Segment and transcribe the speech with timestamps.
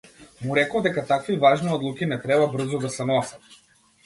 [0.45, 3.57] Му реков дека такви важни одлуки не треба брзо да се носат.